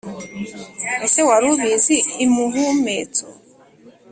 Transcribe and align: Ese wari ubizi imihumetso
Ese 1.05 1.19
wari 1.27 1.45
ubizi 1.53 1.97
imihumetso 2.23 3.25